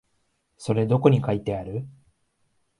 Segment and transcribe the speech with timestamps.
[0.57, 1.85] それどこに書いてある？